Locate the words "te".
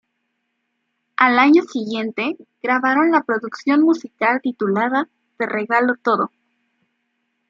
5.37-5.45